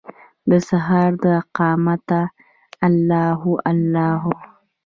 [0.49, 2.21] دسهار داقامته
[2.87, 4.35] الله هو، الله هو